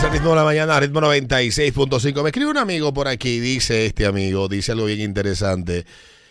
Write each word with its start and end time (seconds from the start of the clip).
Es 0.00 0.04
el 0.06 0.12
ritmo 0.12 0.30
de 0.30 0.36
la 0.36 0.44
mañana, 0.44 0.80
ritmo 0.80 1.00
96.5. 1.02 2.22
Me 2.22 2.28
escribe 2.30 2.50
un 2.50 2.56
amigo 2.56 2.92
por 2.94 3.06
aquí, 3.06 3.38
dice 3.38 3.84
este 3.84 4.06
amigo, 4.06 4.48
dice 4.48 4.72
algo 4.72 4.86
bien 4.86 5.00
interesante. 5.00 5.84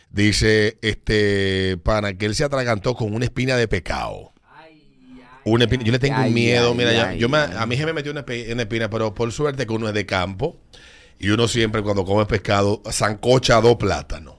Dice 0.10 0.80
este 0.82 1.78
pana 1.84 2.14
que 2.18 2.26
él 2.26 2.34
se 2.34 2.44
atragantó 2.44 2.96
con 2.96 3.14
una 3.14 3.26
espina 3.26 3.56
de 3.58 3.68
pecado. 3.68 4.34
Una 5.46 5.66
espina- 5.66 5.84
yo 5.84 5.92
le 5.92 6.00
tengo 6.00 6.16
un 6.20 6.34
miedo, 6.34 6.74
mira, 6.74 6.92
ya- 6.94 7.14
yo 7.14 7.30
me- 7.30 7.38
a 7.38 7.66
mí 7.68 7.78
se 7.78 7.86
me 7.86 7.94
metió 7.94 8.12
una, 8.12 8.26
espi- 8.26 8.52
una 8.52 8.64
espina, 8.64 8.90
pero 8.90 9.14
por 9.14 9.32
suerte 9.32 9.66
que 9.68 9.74
uno 9.74 9.88
es 9.88 9.94
de 9.94 10.06
campo 10.06 10.58
y 11.20 11.30
uno 11.30 11.48
siempre 11.48 11.82
cuando 11.84 12.04
come 12.06 12.26
pescado 12.26 12.82
zancocha 12.92 13.62
dos 13.62 13.76
plátanos. 13.78 14.36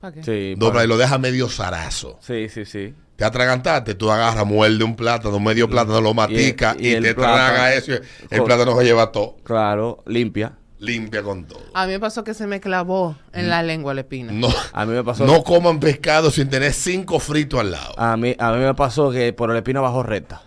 ¿Para 0.00 0.14
qué? 0.14 0.22
Sí, 0.24 0.54
Dos 0.56 0.70
para- 0.70 0.72
plátanos 0.72 0.84
y 0.84 0.88
lo 0.88 0.96
deja 0.98 1.18
medio 1.18 1.48
zarazo. 1.48 2.18
sí, 2.20 2.48
sí, 2.48 2.64
sí. 2.64 2.94
Te 3.22 3.26
atragantaste, 3.26 3.94
tú 3.94 4.10
agarras, 4.10 4.44
muerde 4.44 4.82
un 4.82 4.96
plátano, 4.96 5.38
medio 5.38 5.70
plátano, 5.70 6.00
lo 6.00 6.12
matica 6.12 6.74
y, 6.76 6.90
te 7.00 7.14
plátano- 7.14 7.34
traga 7.36 7.72
eso. 7.72 7.92
y 7.92 7.94
El 8.30 8.38
con- 8.38 8.46
plátano 8.46 8.76
se 8.76 8.82
lleva 8.84 9.12
todo, 9.12 9.36
Claro, 9.44 10.02
limpia. 10.06 10.54
limpia 10.80 11.22
con 11.22 11.44
todo. 11.44 11.60
A 11.72 11.86
mí 11.86 11.92
me 11.92 12.00
pasó 12.00 12.24
que 12.24 12.34
se 12.34 12.48
me 12.48 12.58
clavó 12.58 13.14
en 13.32 13.48
la 13.48 13.62
lengua 13.62 13.94
la 13.94 14.00
espina. 14.00 14.32
No, 14.32 14.48
A 14.72 14.84
mí 14.84 14.92
me 14.94 15.04
pasó. 15.04 15.24
no 15.24 15.44
coman 15.44 15.78
pescado 15.78 16.32
sin 16.32 16.50
tener 16.50 16.72
cinco 16.72 17.20
fritos 17.20 17.60
al 17.60 17.70
lado. 17.70 17.94
A 17.96 18.16
mí, 18.16 18.34
a 18.40 18.50
mí 18.50 18.58
me 18.58 18.74
pasó 18.74 19.12
que 19.12 19.32
por 19.32 19.52
el 19.52 19.56
espino 19.58 19.80
bajó 19.82 20.02
recta. 20.02 20.42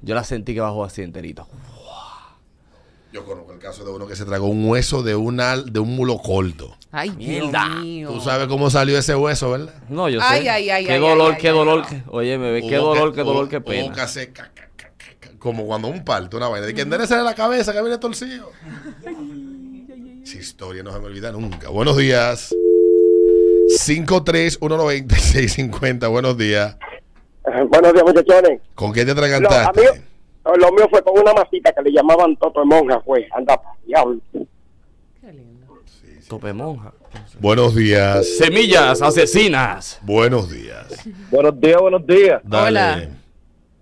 Yo 0.00 0.14
la 0.14 0.24
sentí 0.24 0.54
que 0.54 0.62
bajó 0.62 0.82
así 0.82 1.02
enterito. 1.02 1.46
Yo 3.14 3.24
conozco 3.24 3.52
el 3.52 3.60
caso 3.60 3.84
de 3.84 3.92
uno 3.92 4.08
que 4.08 4.16
se 4.16 4.24
tragó 4.24 4.48
un 4.48 4.68
hueso 4.68 5.04
de, 5.04 5.14
una, 5.14 5.56
de 5.56 5.78
un 5.78 5.94
mulo 5.94 6.18
corto. 6.18 6.76
Ay, 6.90 7.10
Mierda. 7.10 7.64
Dios 7.68 7.80
mío. 7.84 8.08
Tú 8.10 8.20
sabes 8.20 8.48
cómo 8.48 8.70
salió 8.70 8.98
ese 8.98 9.14
hueso, 9.14 9.52
¿verdad? 9.52 9.72
No, 9.88 10.08
yo 10.08 10.18
sé. 10.18 10.26
Ay, 10.28 10.48
ay, 10.48 10.68
ay, 10.70 10.84
qué 10.84 10.94
ay, 10.94 11.00
dolor, 11.00 11.34
ay, 11.34 11.38
qué 11.40 11.48
ay, 11.50 11.54
dolor. 11.54 11.84
ay. 11.88 11.96
que- 11.96 12.02
Oye, 12.10 12.36
me 12.38 12.50
ve, 12.50 12.62
qué 12.68 12.74
dolor, 12.74 13.12
que- 13.12 13.16
qué 13.20 13.22
dolor, 13.22 13.48
qué 13.48 13.58
hubo 13.58 13.66
pena. 13.66 13.94
que 13.94 14.00
hacer 14.00 14.32
como 15.38 15.64
cuando 15.64 15.86
un 15.86 16.04
parto, 16.04 16.38
una 16.38 16.48
vaina. 16.48 16.66
De 16.66 16.74
que 16.74 16.80
enderece 16.80 17.14
la 17.18 17.36
cabeza 17.36 17.72
que 17.72 17.80
viene 17.82 17.98
torcido. 17.98 18.50
Esa 20.24 20.36
historia 20.36 20.82
no 20.82 20.92
se 20.92 20.98
me 20.98 21.06
olvida 21.06 21.30
nunca. 21.30 21.68
Buenos 21.68 21.96
días. 21.96 22.52
5319650. 23.78 26.08
Buenos 26.08 26.36
días. 26.36 26.76
Eh, 27.46 27.62
Buenos 27.68 27.92
días, 27.92 28.04
muchachones. 28.04 28.60
¿Con 28.74 28.92
qué 28.92 29.04
te 29.04 29.12
atragantaste? 29.12 30.02
Lo 30.44 30.72
mío 30.72 30.86
fue 30.90 31.02
con 31.02 31.18
una 31.18 31.32
masita 31.32 31.72
que 31.72 31.82
le 31.82 31.92
llamaban 31.92 32.36
Toto 32.36 32.60
de 32.60 32.66
Monja, 32.66 33.00
fue. 33.00 33.26
Anda, 33.32 33.60
diablo. 33.86 34.20
Qué 34.32 35.32
lindo. 35.32 35.54
Tope 36.28 36.52
monja. 36.52 36.92
Buenos 37.38 37.74
días. 37.74 38.26
Semillas 38.38 39.02
asesinas. 39.02 39.98
Buenos 40.02 40.50
días. 40.50 41.06
Buenos 41.30 41.60
días, 41.60 41.80
buenos 41.80 42.06
días. 42.06 42.40
Dale. 42.44 42.80
Hola. 42.80 43.08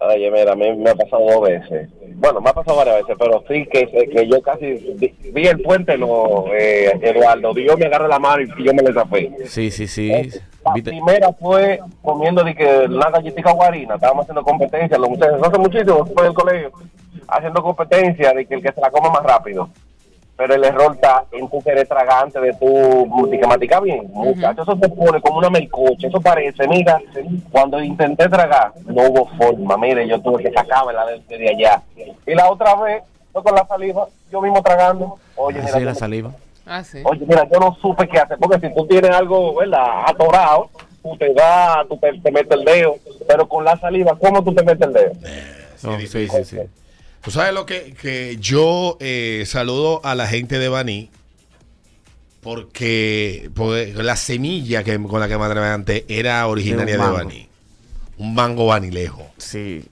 Oye, 0.08 0.30
mira, 0.30 0.52
a 0.52 0.56
mí 0.56 0.72
me 0.76 0.90
ha 0.90 0.94
pasado 0.94 1.24
dos 1.26 1.42
veces. 1.42 1.88
Bueno, 2.16 2.40
me 2.40 2.50
ha 2.50 2.52
pasado 2.52 2.76
varias 2.76 2.96
veces, 3.02 3.16
pero 3.18 3.44
sí 3.48 3.66
que, 3.66 3.86
que 3.86 4.28
yo 4.28 4.40
casi 4.42 4.96
vi, 5.32 5.46
el 5.46 5.60
puente, 5.60 5.96
no, 5.96 6.46
eh, 6.52 6.90
Eduardo. 7.02 7.52
Dios 7.54 7.78
me 7.78 7.86
agarra 7.86 8.08
la 8.08 8.18
mano 8.18 8.42
y 8.42 8.64
yo 8.64 8.74
me 8.74 8.82
le 8.82 8.92
zapé. 8.92 9.32
Sí, 9.46 9.70
sí, 9.70 9.86
sí. 9.86 10.10
La 10.64 10.72
¿Viste? 10.74 10.90
primera 10.90 11.32
fue 11.32 11.80
comiendo 12.02 12.44
de 12.44 12.54
que 12.54 12.84
una 12.88 13.10
galletita 13.10 13.52
guarina. 13.52 13.94
Estábamos 13.96 14.22
haciendo 14.24 14.42
competencia, 14.42 14.98
los 14.98 15.10
muchachos, 15.10 15.40
hace 15.42 15.58
muchísimo, 15.58 16.06
fue 16.06 16.24
del 16.24 16.34
colegio, 16.34 16.72
haciendo 17.28 17.62
competencia 17.62 18.32
de 18.32 18.46
que 18.46 18.54
el 18.54 18.62
que 18.62 18.72
se 18.72 18.80
la 18.80 18.90
coma 18.90 19.10
más 19.10 19.22
rápido. 19.22 19.68
Pero 20.42 20.56
el 20.56 20.64
error 20.64 20.92
está 20.96 21.24
en 21.30 21.48
tu 21.48 21.62
querer 21.62 21.86
tragar 21.86 22.24
antes 22.24 22.42
de 22.42 22.52
tu 22.54 22.66
multicamática 23.06 23.78
bien. 23.78 24.10
Muchachos, 24.12 24.66
eso 24.66 24.76
te 24.76 24.88
pone 24.88 25.20
como 25.20 25.38
una 25.38 25.48
melcocha. 25.48 26.08
Eso 26.08 26.20
parece, 26.20 26.66
mira, 26.66 27.00
cuando 27.52 27.80
intenté 27.80 28.28
tragar, 28.28 28.72
no 28.84 29.02
hubo 29.02 29.28
forma. 29.38 29.76
Mire, 29.76 30.08
yo 30.08 30.20
tuve 30.20 30.42
que 30.42 30.50
sacarme 30.50 30.94
la 30.94 31.06
de, 31.06 31.38
de 31.38 31.48
allá. 31.48 31.80
Y 32.26 32.34
la 32.34 32.50
otra 32.50 32.74
vez, 32.74 33.04
fue 33.32 33.40
con 33.44 33.54
la 33.54 33.64
saliva, 33.68 34.08
yo 34.32 34.42
mismo 34.42 34.60
tragando. 34.64 35.16
Oye, 35.36 35.60
mira, 35.60 35.70
Así 35.70 35.78
yo 35.78 35.84
la 35.84 35.94
saliva. 35.94 36.32
Ah, 36.66 36.82
sí. 36.82 37.00
Oye, 37.04 37.24
mira, 37.24 37.48
yo 37.48 37.60
no 37.60 37.76
supe 37.80 38.08
qué 38.08 38.18
hacer, 38.18 38.36
porque 38.38 38.66
si 38.66 38.74
tú 38.74 38.84
tienes 38.88 39.12
algo, 39.12 39.54
¿verdad? 39.54 40.06
Atorado, 40.08 40.70
tú 41.04 41.16
te 41.18 41.32
vas, 41.34 41.86
tú 41.88 41.96
te, 41.98 42.18
te 42.18 42.32
metes 42.32 42.58
el 42.58 42.64
dedo, 42.64 42.96
pero 43.28 43.46
con 43.46 43.64
la 43.64 43.76
saliva, 43.76 44.18
¿cómo 44.18 44.42
tú 44.42 44.52
te 44.52 44.64
metes 44.64 44.88
el 44.88 44.92
dedo? 44.92 45.12
No, 45.84 46.00
sí, 46.00 46.08
sí, 46.08 46.28
sí. 46.44 46.58
Tú 47.22 47.30
sabes 47.30 47.54
lo 47.54 47.66
que, 47.66 47.94
que 47.94 48.36
yo 48.40 48.96
eh, 49.00 49.44
saludo 49.46 50.00
a 50.04 50.14
la 50.14 50.26
gente 50.26 50.58
de 50.58 50.68
Baní 50.68 51.10
porque, 52.42 53.50
porque 53.54 53.94
la 53.94 54.16
semilla 54.16 54.82
que, 54.82 55.00
con 55.00 55.20
la 55.20 55.28
que 55.28 55.38
me 55.38 55.44
atraganté 55.44 56.04
era 56.08 56.44
originaria 56.48 56.94
de, 56.94 56.98
mango. 56.98 57.14
Baní. 57.14 57.48
Un 58.18 58.34
mango 58.34 58.66
vanilejo. 58.66 59.30
Sí, 59.38 59.84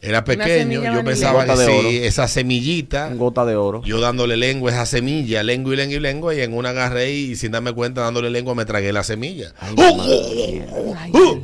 Era 0.00 0.22
pequeño, 0.22 0.84
yo 0.84 1.04
pensaba 1.04 1.44
que 1.44 1.56
de 1.56 1.66
sí, 1.66 1.98
esa 2.04 2.28
semillita, 2.28 3.08
un 3.08 3.18
gota 3.18 3.44
de 3.44 3.56
oro. 3.56 3.82
yo 3.82 4.00
dándole 4.00 4.36
lengua 4.36 4.70
a 4.70 4.74
esa 4.74 4.86
semilla, 4.86 5.42
lengua 5.42 5.74
y 5.74 5.76
lengua 5.76 5.96
y 5.96 6.00
lengua, 6.00 6.34
y 6.36 6.40
en 6.42 6.54
una 6.54 6.70
agarré 6.70 7.10
y 7.10 7.34
sin 7.34 7.50
darme 7.50 7.72
cuenta 7.72 8.02
dándole 8.02 8.30
lengua 8.30 8.54
me 8.54 8.64
tragué 8.64 8.92
la 8.92 9.02
semilla. 9.02 9.52
Ay, 9.58 9.74
¡Uh! 11.12 11.40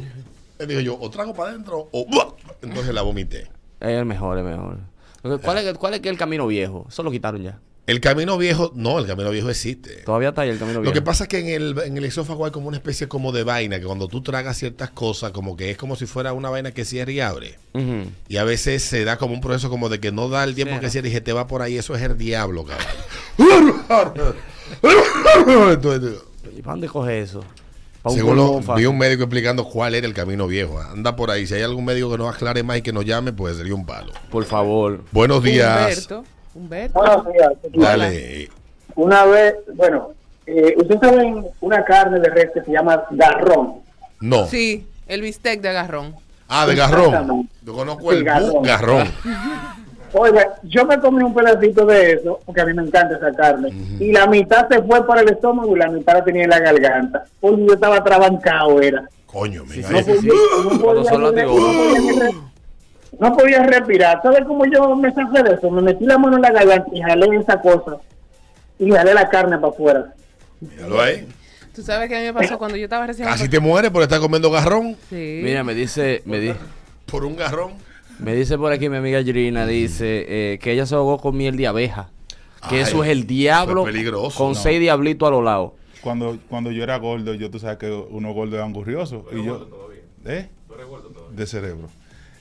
Le 0.60 0.66
digo 0.66 0.80
yo, 0.80 0.98
o 1.00 1.10
trago 1.10 1.34
para 1.34 1.50
adentro 1.50 1.88
o... 1.90 2.06
¡buah! 2.06 2.34
Entonces 2.62 2.94
la 2.94 3.02
vomité. 3.02 3.48
Es 3.80 3.88
el 3.88 4.04
mejor, 4.04 4.38
es 4.38 4.44
mejor. 4.44 4.78
¿Cuál 5.22 5.58
es, 5.58 5.78
¿Cuál 5.78 5.94
es 5.94 6.04
el 6.04 6.16
camino 6.16 6.46
viejo? 6.46 6.86
Eso 6.88 7.02
lo 7.02 7.10
quitaron 7.10 7.42
ya. 7.42 7.58
El 7.86 8.00
camino 8.00 8.38
viejo, 8.38 8.70
no, 8.74 9.00
el 9.00 9.06
camino 9.06 9.30
viejo 9.30 9.50
existe. 9.50 10.02
Todavía 10.04 10.28
está 10.28 10.42
ahí 10.42 10.50
el 10.50 10.58
camino 10.58 10.78
Lo 10.78 10.82
viejo. 10.82 10.94
que 10.94 11.02
pasa 11.02 11.24
es 11.24 11.28
que 11.28 11.40
en 11.40 11.48
el, 11.48 11.76
en 11.84 11.96
el 11.96 12.04
esófago 12.04 12.44
hay 12.44 12.52
como 12.52 12.68
una 12.68 12.76
especie 12.76 13.08
como 13.08 13.32
de 13.32 13.42
vaina, 13.42 13.80
que 13.80 13.86
cuando 13.86 14.06
tú 14.06 14.22
tragas 14.22 14.58
ciertas 14.58 14.90
cosas, 14.90 15.32
como 15.32 15.56
que 15.56 15.72
es 15.72 15.76
como 15.76 15.96
si 15.96 16.06
fuera 16.06 16.32
una 16.32 16.50
vaina 16.50 16.70
que 16.70 16.84
cierra 16.84 17.10
y 17.10 17.18
abre. 17.20 17.58
Y 18.28 18.36
a 18.36 18.44
veces 18.44 18.84
se 18.84 19.04
da 19.04 19.16
como 19.16 19.34
un 19.34 19.40
proceso 19.40 19.70
como 19.70 19.88
de 19.88 19.98
que 19.98 20.12
no 20.12 20.28
da 20.28 20.44
el 20.44 20.54
tiempo 20.54 20.78
que 20.78 20.88
cierra 20.88 21.08
y 21.08 21.12
se 21.12 21.20
te 21.20 21.32
va 21.32 21.48
por 21.48 21.62
ahí. 21.62 21.78
Eso 21.78 21.96
es 21.96 22.02
el 22.02 22.16
diablo, 22.16 22.64
cabrón. 22.64 22.86
¿Y 26.56 26.62
para 26.62 26.72
dónde 26.74 26.88
coge 26.88 27.20
eso? 27.20 27.42
Pa' 28.02 28.10
un 28.10 28.16
según 28.16 28.36
lo, 28.36 28.60
vi 28.76 28.86
un 28.86 28.96
médico 28.96 29.24
explicando 29.24 29.64
cuál 29.64 29.94
era 29.94 30.06
el 30.06 30.14
camino 30.14 30.46
viejo. 30.46 30.80
Anda 30.80 31.16
por 31.16 31.30
ahí. 31.30 31.46
Si 31.46 31.54
hay 31.54 31.62
algún 31.62 31.84
médico 31.84 32.10
que 32.10 32.18
nos 32.18 32.34
aclare 32.34 32.62
más 32.62 32.78
y 32.78 32.82
que 32.82 32.92
nos 32.92 33.04
llame, 33.04 33.32
pues 33.32 33.58
sería 33.58 33.74
un 33.74 33.84
palo. 33.84 34.12
Por 34.30 34.44
favor. 34.44 35.02
Buenos 35.12 35.42
días. 35.42 36.08
Humberto. 36.08 36.24
Humberto. 36.54 36.98
Buenos 36.98 37.26
días. 37.32 37.52
Dale. 37.74 38.48
Una 38.94 39.24
vez, 39.26 39.54
bueno, 39.74 40.12
eh, 40.46 40.74
ustedes 40.78 41.00
saben 41.00 41.46
una 41.60 41.84
carne 41.84 42.20
de 42.20 42.28
res 42.30 42.48
que 42.54 42.62
se 42.62 42.72
llama 42.72 43.04
garrón. 43.10 43.82
No. 44.20 44.46
Sí, 44.46 44.86
el 45.06 45.20
bistec 45.20 45.60
de 45.60 45.68
agarrón. 45.68 46.16
Ah, 46.48 46.66
de 46.66 46.74
garrón. 46.74 47.48
Yo 47.62 47.74
conozco 47.74 48.12
el 48.12 48.24
garrón. 48.24 48.62
garrón. 48.62 49.08
Oiga, 50.12 50.54
yo 50.64 50.84
me 50.86 50.98
comí 50.98 51.22
un 51.22 51.32
pedacito 51.34 51.86
de 51.86 52.12
eso, 52.14 52.40
porque 52.44 52.60
a 52.60 52.66
mí 52.66 52.74
me 52.74 52.82
encanta 52.82 53.16
esa 53.16 53.32
carne, 53.32 53.70
y 54.00 54.10
la 54.12 54.26
mitad 54.26 54.68
se 54.68 54.82
fue 54.82 55.06
para 55.06 55.20
el 55.22 55.30
estómago 55.30 55.76
y 55.76 55.78
la 55.78 55.88
mitad 55.88 56.14
la 56.14 56.24
tenía 56.24 56.44
en 56.44 56.50
la 56.50 56.58
garganta. 56.60 57.24
Porque 57.40 57.64
yo 57.66 57.74
estaba 57.74 58.02
trabancado, 58.02 58.80
era. 58.80 59.08
Coño, 59.26 59.64
mira. 59.64 59.88
Sí, 59.88 60.02
sí, 60.04 60.12
sí. 60.22 60.28
No 60.28 60.80
Cuando 60.80 61.02
podía, 61.04 61.18
no 63.18 63.30
no 63.30 63.66
respirar. 63.66 64.20
¿Sabes 64.22 64.44
cómo 64.46 64.64
yo 64.66 64.94
me 64.96 65.12
saqué 65.12 65.42
de 65.42 65.54
eso? 65.54 65.70
Me 65.70 65.82
metí 65.82 66.04
la 66.04 66.18
mano 66.18 66.36
en 66.36 66.42
la 66.42 66.50
garganta 66.52 66.88
y 66.92 67.00
jalé 67.00 67.36
esa 67.38 67.60
cosa. 67.60 67.96
Y 68.78 68.90
jalé 68.90 69.14
la 69.14 69.28
carne 69.28 69.58
para 69.58 69.72
afuera. 69.72 70.14
Míralo 70.60 71.00
ahí. 71.00 71.28
Tú 71.74 71.82
sabes 71.82 72.08
que 72.08 72.16
a 72.16 72.20
mí 72.20 72.24
me 72.26 72.34
pasó 72.34 72.58
cuando 72.58 72.76
yo 72.76 72.84
estaba 72.84 73.06
recién. 73.06 73.28
Casi 73.28 73.48
te 73.48 73.60
mueres 73.60 73.90
por 73.90 74.02
estar 74.02 74.20
comiendo 74.20 74.50
garrón. 74.50 74.96
Sí. 75.08 75.40
Mira, 75.42 75.62
me 75.62 75.74
dice, 75.74 76.22
me, 76.24 76.38
di- 76.40 76.54
Por 77.06 77.24
un 77.24 77.36
garrón. 77.36 77.72
Me 78.22 78.34
dice 78.34 78.56
por 78.58 78.72
aquí 78.72 78.88
mi 78.88 78.96
amiga 78.96 79.22
Girina, 79.22 79.66
dice 79.66 80.52
eh, 80.54 80.58
que 80.58 80.72
ella 80.72 80.86
se 80.86 80.94
ahogó 80.94 81.18
con 81.18 81.36
miel 81.36 81.56
de 81.56 81.66
abeja. 81.66 82.10
Que 82.68 82.76
Ay, 82.76 82.82
eso 82.82 83.02
es 83.02 83.10
el 83.10 83.26
diablo 83.26 83.88
es 83.88 84.34
con 84.34 84.48
no. 84.52 84.54
seis 84.54 84.78
diablitos 84.80 85.26
a 85.26 85.30
los 85.30 85.42
lados. 85.42 85.72
Cuando, 86.02 86.38
cuando 86.48 86.70
yo 86.70 86.82
era 86.82 86.96
gordo, 86.98 87.34
yo 87.34 87.50
tú 87.50 87.58
sabes 87.58 87.78
que 87.78 87.90
uno 87.90 88.32
gordo 88.32 88.56
es 88.56 88.62
angurrioso. 88.62 89.24
Y 89.32 89.44
yo, 89.44 89.66
¿Eh? 90.26 90.48
De 91.34 91.46
cerebro. 91.46 91.88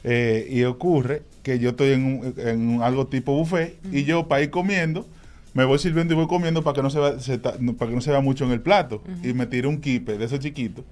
Eh, 0.04 0.48
y 0.50 0.64
ocurre 0.64 1.24
que 1.44 1.60
yo 1.60 1.70
estoy 1.72 1.92
en, 1.92 2.06
un- 2.06 2.34
en 2.38 2.70
un- 2.70 2.82
algo 2.84 3.08
tipo 3.08 3.34
buffet 3.34 3.78
y 3.92 4.04
yo 4.06 4.28
para 4.28 4.42
ir 4.44 4.50
comiendo, 4.50 5.06
me 5.54 5.66
voy 5.66 5.78
sirviendo 5.80 6.14
y 6.14 6.18
voy 6.18 6.28
comiendo 6.28 6.64
para 6.64 6.76
que 6.76 6.82
no 6.84 6.90
se, 6.90 7.00
vea, 7.00 7.20
se 7.20 7.38
ta- 7.38 7.56
no- 7.60 7.74
para 7.76 7.90
que 7.90 7.96
no 7.96 8.02
se 8.02 8.12
vea 8.12 8.22
mucho 8.22 8.46
en 8.46 8.52
el 8.52 8.62
plato. 8.62 9.02
Y 9.24 9.34
me 9.34 9.46
tiré 9.46 9.68
un 9.68 9.80
kipe 9.82 10.18
de 10.18 10.26
esos 10.26 10.40
chiquitos 10.40 10.84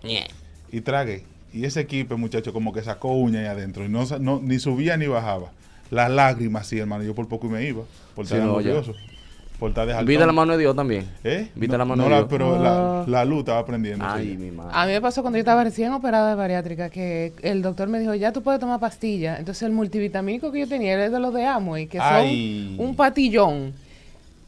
y 0.72 0.82
tragué. 0.82 1.24
Y 1.58 1.66
ese 1.66 1.86
kipe, 1.88 2.16
muchacho, 2.16 2.54
como 2.54 2.72
que 2.74 2.82
sacó 2.84 3.12
uña 3.14 3.40
ahí 3.42 3.46
adentro. 3.48 3.84
Y 3.86 3.90
no, 3.90 4.06
no- 4.20 4.40
ni 4.44 4.60
subía 4.60 4.96
ni 4.98 5.08
bajaba. 5.08 5.52
Las 5.92 6.10
lágrimas, 6.12 6.68
sí, 6.68 6.78
hermano. 6.80 7.04
Yo 7.04 7.16
por 7.16 7.28
poco 7.28 7.48
y 7.48 7.50
me 7.50 7.64
iba. 7.66 7.84
Por 8.16 8.26
Sí, 8.28 8.34
estar 8.34 8.46
no, 8.48 8.60
ya. 8.62 8.70
angurrioso. 8.72 8.94
Por 9.60 9.70
estar 9.70 9.88
de 9.88 10.04
Vida 10.04 10.28
la 10.28 10.34
mano 10.34 10.52
de 10.54 10.60
Dios 10.60 10.76
también. 10.76 11.08
¿Eh? 11.24 11.48
Viste 11.56 11.72
No, 11.74 11.78
la 11.80 11.86
mano 11.86 12.04
no, 12.04 12.04
de 12.04 12.10
la- 12.12 12.18
Dios. 12.18 12.28
pero 12.30 12.62
la, 12.62 13.02
Ah. 13.02 13.06
la 13.08 13.26
luz 13.26 13.40
estaba 13.40 13.66
prendiendo. 13.66 14.06
Ay, 14.08 14.32
sí. 14.32 14.38
mi 14.38 14.52
madre. 14.52 14.72
A 14.72 14.86
mí 14.86 14.92
me 14.92 15.02
pasó 15.02 15.22
cuando 15.24 15.38
yo 15.38 15.42
estaba 15.42 15.64
recién 15.64 15.92
operada 15.94 16.30
de 16.30 16.36
bariátrica 16.36 16.90
que 16.92 17.34
el 17.42 17.64
doctor 17.64 17.88
me 17.88 18.00
dijo, 18.00 18.14
ya 18.14 18.32
tú 18.32 18.44
puedes 18.44 18.60
tomar 18.60 18.80
pastillas. 18.80 19.40
Entonces 19.40 19.64
el 19.64 19.72
multivitamínico 19.72 20.52
que 20.52 20.60
yo 20.60 20.68
tenía 20.68 20.94
era 20.94 21.10
de 21.10 21.20
los 21.20 21.34
de 21.34 21.46
Amway, 21.48 21.88
que 21.88 21.98
son 21.98 22.80
un 22.88 22.96
patillón. 22.96 23.74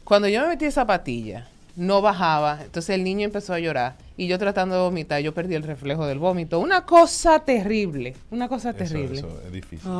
Cuando 0.04 0.28
yo 0.28 0.42
me 0.42 0.48
metí 0.48 0.64
esa 0.66 0.86
patilla, 0.86 1.48
no 1.74 2.00
bajaba. 2.02 2.60
Entonces 2.62 2.90
el 2.94 3.02
niño 3.02 3.24
empezó 3.24 3.52
a 3.54 3.58
llorar. 3.58 3.94
Y 4.20 4.26
yo 4.26 4.38
tratando 4.38 4.74
de 4.74 4.82
vomitar, 4.82 5.22
yo 5.22 5.32
perdí 5.32 5.54
el 5.54 5.62
reflejo 5.62 6.04
del 6.06 6.18
vómito. 6.18 6.58
Una 6.58 6.84
cosa 6.84 7.42
terrible. 7.42 8.14
Una 8.30 8.48
cosa 8.48 8.74
terrible. 8.74 9.20
eso 9.20 9.40
es 9.46 9.50
difícil. 9.50 9.90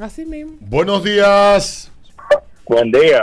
Así 0.00 0.26
mismo. 0.26 0.54
Buenos 0.58 1.04
días. 1.04 1.92
Buen 2.66 2.90
día. 2.90 3.22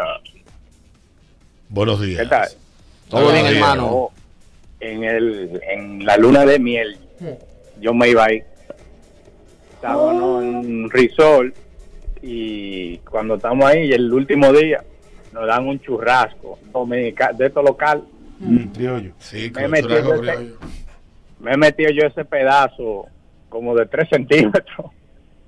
Buenos 1.68 2.00
días. 2.02 2.22
¿Qué 2.22 2.26
tal? 2.30 2.48
Todo 3.10 3.34
bien, 3.34 3.48
hermano. 3.48 4.12
En, 4.80 5.04
el, 5.04 5.60
en 5.70 6.06
la 6.06 6.16
luna 6.16 6.46
de 6.46 6.58
miel, 6.58 6.98
yo 7.82 7.94
me 7.94 8.08
iba 8.08 8.24
ahí. 8.28 8.42
Estábamos 9.74 10.42
en 10.42 10.56
un 10.56 10.90
resort 10.90 11.54
y 12.22 12.96
cuando 13.00 13.36
estamos 13.36 13.66
ahí, 13.66 13.92
el 13.92 14.14
último 14.14 14.54
día, 14.54 14.86
nos 15.34 15.46
dan 15.48 15.68
un 15.68 15.82
churrasco 15.82 16.60
dominica- 16.72 17.34
de 17.34 17.48
esto 17.48 17.62
local. 17.62 18.06
Mm, 18.40 18.68
criollo. 18.74 19.12
Sí, 19.20 19.52
Me 19.56 19.66
ese- 19.66 19.70
he 21.46 21.58
metido 21.58 21.90
yo 21.92 22.08
ese 22.08 22.26
pedazo 22.26 23.08
como 23.50 23.76
de 23.76 23.86
3 23.86 24.10
centímetros 24.10 24.92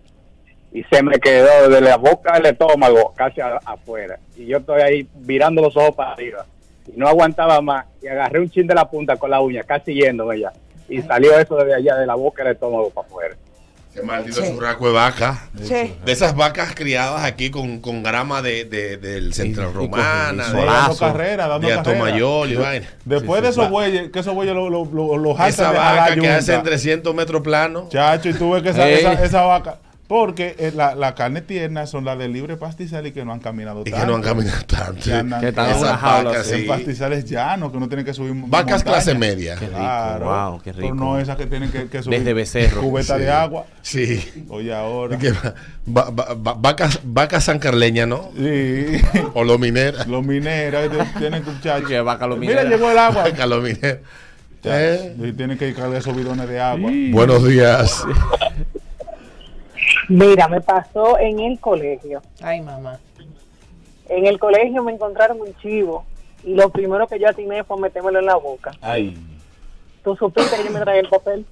y 0.71 0.83
se 0.83 1.01
me 1.03 1.19
quedó 1.19 1.67
desde 1.69 1.81
la 1.81 1.97
boca 1.97 2.33
del 2.33 2.47
estómago 2.47 3.13
casi 3.15 3.41
a- 3.41 3.57
afuera. 3.65 4.19
Y 4.37 4.45
yo 4.45 4.57
estoy 4.57 4.81
ahí 4.81 5.07
virando 5.15 5.61
los 5.61 5.75
ojos 5.77 5.95
para 5.95 6.13
arriba. 6.13 6.45
Y 6.87 6.97
no 6.97 7.07
aguantaba 7.07 7.61
más. 7.61 7.85
Y 8.01 8.07
agarré 8.07 8.39
un 8.39 8.49
chin 8.49 8.65
de 8.67 8.73
la 8.75 8.89
punta 8.89 9.15
con 9.17 9.29
la 9.31 9.41
uña, 9.41 9.63
casi 9.63 9.93
yéndome 9.93 10.39
ya. 10.39 10.51
Y 10.87 11.01
salió 11.03 11.37
eso 11.37 11.55
desde 11.57 11.75
allá, 11.75 11.95
de 11.97 12.07
la 12.07 12.15
boca 12.15 12.43
del 12.43 12.53
estómago 12.53 12.89
para. 12.89 13.07
Ese 13.91 14.03
maldito 14.03 14.41
Sí. 14.43 14.51
churrasco 14.53 14.85
de 14.87 14.93
vaca. 14.93 15.49
Che, 15.67 15.95
De 16.05 16.11
esas 16.11 16.35
vacas 16.35 16.75
criadas 16.75 17.23
aquí 17.23 17.49
con, 17.49 17.79
con 17.79 18.03
grama 18.03 18.41
de, 18.43 18.65
de- 18.65 18.97
del 18.97 19.33
Central 19.33 19.69
y 19.71 19.73
Romana, 19.75 20.43
Sí, 20.45 20.55
de, 20.57 20.65
dando 20.65 20.97
carrera, 20.97 21.47
dando 21.47 21.67
de 21.67 21.73
carrera. 21.75 21.91
Atomayol 21.97 22.51
y 22.51 22.55
vaina. 22.55 22.87
Después 23.03 23.39
Sí, 23.41 23.47
de 23.47 23.51
sí, 23.53 23.59
esos 23.59 23.69
bueyes, 23.71 24.11
que 24.11 24.19
esos 24.19 24.35
bueyes 24.35 24.53
los 24.53 24.69
lo, 24.91 25.17
lo, 25.17 25.33
jaltan 25.33 25.49
Esa 25.49 25.71
vaca 25.71 26.05
que 26.09 26.15
yunta. 26.17 26.37
hacen 26.37 26.61
300 26.63 27.15
metros 27.15 27.41
planos. 27.41 27.89
Chacho, 27.89 28.29
y 28.29 28.33
tú 28.33 28.51
ves 28.51 28.61
que 28.61 28.69
esa, 28.69 28.87
esa, 28.87 29.13
esa 29.23 29.41
vaca. 29.41 29.77
Porque 30.09 30.55
eh, 30.57 30.71
la, 30.75 30.95
la 30.95 31.13
carne 31.13 31.43
tierna 31.43 31.85
son 31.85 32.03
las 32.03 32.17
de 32.17 32.27
libre 32.27 32.57
pastizal 32.57 33.05
y 33.05 33.11
que 33.11 33.23
no 33.23 33.31
han 33.31 33.39
caminado 33.39 33.81
Y 33.85 33.91
tanto. 33.91 33.99
que 33.99 34.07
no 34.07 34.15
han 34.15 34.21
caminado 34.23 34.63
tanto. 34.65 35.01
Que 35.03 35.13
andan- 35.13 35.39
Que 35.39 35.49
están 35.49 35.69
Esas 35.69 36.01
vacas. 36.01 36.51
En 36.51 36.65
pastizales 36.65 37.25
llanos, 37.25 37.71
que 37.71 37.79
no 37.79 37.87
tienen 37.87 38.03
que 38.07 38.13
subir 38.15 38.31
Vacas 38.33 38.41
montañas. 38.71 38.83
clase 38.83 39.13
media. 39.13 39.53
Qué 39.53 39.67
rico, 39.67 39.77
Claro. 39.77 40.25
wow, 40.25 40.61
qué 40.63 40.71
rico. 40.73 40.81
Pero 40.81 40.95
no 40.95 41.19
esas 41.19 41.37
que 41.37 41.45
tienen 41.45 41.71
que, 41.71 41.87
que 41.89 42.01
subir 42.01 42.17
Desde 42.17 42.33
becerro. 42.33 42.81
cubeta 42.81 43.17
Sí. 43.17 43.21
de 43.21 43.29
agua. 43.29 43.65
Sí. 43.83 44.45
Oye, 44.49 44.73
ahora. 44.73 45.15
Que 45.19 45.31
va- 45.31 45.53
va- 45.95 46.09
va- 46.09 46.33
va- 46.33 46.53
vacas, 46.55 46.99
vacas 47.03 47.43
sancarleñas, 47.43 48.07
¿no? 48.07 48.31
Sí. 48.35 48.99
O 49.35 49.43
lo 49.43 49.59
minera. 49.59 50.05
Los 50.05 50.25
mineros 50.25 50.91
de- 50.91 51.05
tienen 51.19 51.43
que 51.43 51.51
muchachos. 51.51 51.87
Que 51.87 52.01
vaca 52.01 52.25
lo 52.25 52.35
Mira, 52.35 52.63
minera. 52.63 52.75
llegó 52.75 52.89
el 52.89 52.97
agua. 52.97 53.21
Vaca 53.25 53.45
lo 53.45 53.61
minera. 53.61 53.99
Eh, 54.63 55.15
Y 55.23 55.31
tienen 55.33 55.57
que 55.57 55.71
cargar 55.73 55.99
esos 55.99 56.13
bidones 56.17 56.49
de 56.49 56.59
agua. 56.59 56.91
Buenos 57.11 57.47
días. 57.47 58.03
Mira, 60.07 60.47
me 60.47 60.61
pasó 60.61 61.17
en 61.19 61.39
el 61.39 61.59
colegio. 61.59 62.21
ay 62.41 62.61
mamá. 62.61 62.99
En 64.07 64.25
el 64.25 64.39
colegio 64.39 64.83
me 64.83 64.93
encontraron 64.93 65.39
un 65.41 65.55
chivo 65.57 66.05
y 66.43 66.53
lo 66.55 66.69
primero 66.69 67.07
que 67.07 67.19
yo 67.19 67.29
atiné 67.29 67.63
fue 67.63 67.79
metérmelo 67.79 68.19
en 68.19 68.25
la 68.25 68.35
boca. 68.35 68.71
Ay. 68.81 69.17
¿Tú 70.03 70.15
supiste 70.15 70.55
que 70.57 70.63
yo 70.65 70.71
me 70.71 70.79
traía 70.79 71.01
el 71.01 71.09
papel? 71.09 71.45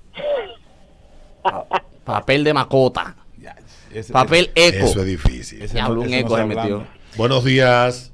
Papel 2.04 2.44
de 2.44 2.54
macota. 2.54 3.16
Ya, 3.40 3.56
ese- 3.94 4.12
Papel 4.14 4.52
eco. 4.56 4.86
Eso 4.86 5.00
es 5.02 5.06
difícil. 5.06 5.62
ese 5.62 5.80
no- 5.82 5.92
un 5.92 6.02
ese 6.06 6.10
no 6.10 6.28
eco 6.28 6.38
se 6.38 6.46
metió. 6.46 6.84
Buenos 7.16 7.44
días. 7.44 8.12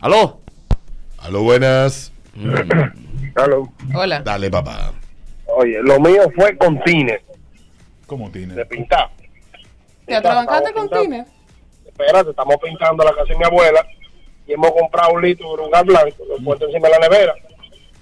¿Aló? 0.00 0.40
Aló, 1.18 1.42
buenas. 1.42 2.12
Hola. 3.94 4.20
Dale, 4.22 4.50
papá. 4.50 4.92
Oye, 5.46 5.78
lo 5.82 6.00
mío 6.00 6.22
fue 6.34 6.56
con 6.56 6.82
tiner, 6.82 7.22
¿Cómo 8.06 8.30
tiene? 8.30 8.54
de 8.54 8.66
pintar. 8.66 9.10
¿Te 10.06 10.14
atrabancaste 10.14 10.72
con. 10.72 10.88
Tiner? 10.88 11.24
Espérate, 11.86 12.30
estamos 12.30 12.56
pintando 12.62 13.04
la 13.04 13.12
casa 13.12 13.32
de 13.32 13.38
mi 13.38 13.44
abuela 13.44 13.86
y 14.46 14.52
hemos 14.52 14.72
comprado 14.72 15.12
un 15.12 15.22
litro 15.22 15.50
de 15.50 15.54
brugal 15.54 15.84
blanco, 15.84 16.24
lo 16.26 16.36
he 16.36 16.40
puesto 16.40 16.66
encima 16.66 16.88
de 16.88 16.98
la 16.98 17.08
nevera. 17.08 17.34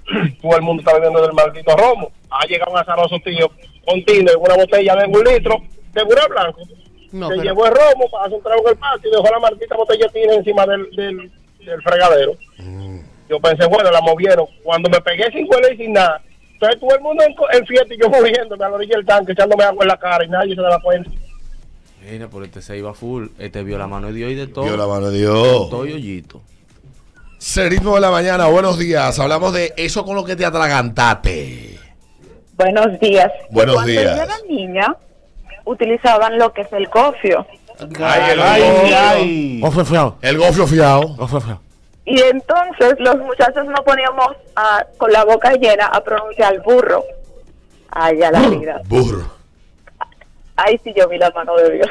Todo 0.42 0.56
el 0.56 0.62
mundo 0.62 0.80
está 0.80 0.94
bebiendo 0.94 1.20
del 1.20 1.32
maldito 1.32 1.76
romo. 1.76 2.10
Ha 2.30 2.46
llegado 2.46 2.72
un 2.72 2.78
azaroso 2.78 3.16
tío 3.24 3.50
con 3.86 4.04
tiner, 4.04 4.36
una 4.36 4.54
botella 4.56 4.96
de 4.96 5.06
un 5.06 5.24
litro 5.24 5.56
de 5.92 6.04
brugal 6.04 6.28
blanco. 6.28 6.60
No, 7.12 7.28
se 7.28 7.34
pero 7.34 7.42
llevó 7.42 7.66
el 7.66 7.72
romo 7.72 8.08
para 8.10 8.24
hacer 8.26 8.36
un 8.36 8.42
trago 8.42 8.62
en 8.62 8.68
el 8.68 8.76
patio 8.76 9.10
y 9.10 9.14
dejó 9.16 9.34
la 9.34 9.38
maldita 9.40 9.76
botella 9.76 10.06
de 10.06 10.12
tiner 10.12 10.38
encima 10.38 10.66
del, 10.66 10.90
del, 10.94 11.32
del 11.64 11.82
fregadero. 11.82 12.36
Yo 13.28 13.38
pensé, 13.40 13.66
bueno, 13.66 13.90
la 13.90 14.00
movieron. 14.00 14.46
Cuando 14.62 14.88
me 14.90 15.00
pegué 15.00 15.30
sin 15.32 15.46
huele 15.48 15.74
y 15.74 15.76
sin 15.76 15.92
nada, 15.92 16.20
entonces 16.60 16.80
todo 16.80 16.94
el 16.94 17.00
mundo 17.00 17.24
en, 17.24 17.34
en 17.58 17.66
fiesta 17.66 17.94
y 17.94 17.98
yo 18.00 18.08
muriéndome 18.10 18.64
a 18.64 18.68
la 18.68 18.74
orilla 18.74 18.96
del 18.96 19.06
tanque, 19.06 19.32
echándome 19.32 19.64
agua 19.64 19.82
en 19.84 19.88
la 19.88 19.96
cara 19.98 20.24
y 20.24 20.28
nadie 20.28 20.54
se 20.54 20.60
daba 20.60 20.80
cuenta. 20.82 21.10
Mira, 22.10 22.28
por 22.28 22.44
este 22.44 22.60
se 22.62 22.76
iba 22.78 22.92
full. 22.94 23.28
Este 23.38 23.62
vio 23.62 23.78
la 23.78 23.86
mano 23.86 24.08
de 24.08 24.12
Dios 24.14 24.30
y 24.30 24.34
de 24.34 24.46
todo. 24.46 24.64
Vio 24.64 24.76
la 24.76 24.86
mano 24.86 25.10
de 25.10 25.22
Todo 25.24 25.82
Dios. 25.84 25.94
yoyito. 25.96 26.42
Ritmo 27.68 27.94
de 27.94 28.00
la 28.02 28.10
mañana, 28.10 28.46
buenos 28.48 28.78
días. 28.78 29.18
Hablamos 29.18 29.52
de 29.54 29.72
eso 29.76 30.04
con 30.04 30.16
lo 30.16 30.24
que 30.24 30.36
te 30.36 30.44
atragantaste. 30.44 31.78
Buenos 32.56 32.98
días. 33.00 33.30
Buenos 33.50 33.74
Cuando 33.76 33.90
días. 33.92 34.16
yo 34.16 34.22
era 34.22 34.34
niña, 34.48 34.96
utilizaban 35.64 36.38
lo 36.38 36.52
que 36.52 36.62
es 36.62 36.72
el 36.72 36.88
cofio. 36.90 37.46
Ay, 37.98 38.32
el, 38.32 38.40
Ay, 38.42 38.60
gofio. 38.62 38.96
ay. 38.98 39.60
Gofio 39.60 39.84
fiado. 39.86 40.18
el 40.20 40.36
gofio 40.38 40.66
fiado. 40.66 41.08
Gofio 41.16 41.40
fiado. 41.40 41.60
Y 42.04 42.20
entonces 42.22 42.94
los 42.98 43.16
muchachos 43.18 43.64
nos 43.66 43.80
poníamos 43.80 44.28
a- 44.56 44.84
con 44.96 45.12
la 45.12 45.24
boca 45.24 45.52
llena 45.52 45.86
a 45.86 46.02
pronunciar 46.02 46.60
burro. 46.62 47.04
Ay, 47.90 48.22
a 48.22 48.30
la 48.30 48.48
vida. 48.48 48.80
Burro. 48.86 49.30
Ahí 50.56 50.80
sí 50.82 50.92
yo 50.96 51.08
vi 51.08 51.18
la 51.18 51.30
mano 51.30 51.56
de 51.56 51.72
Dios. 51.74 51.88